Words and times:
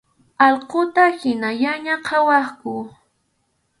Allquta 0.45 1.03
hinallaña 1.19 1.95
qhawaqku. 2.05 2.73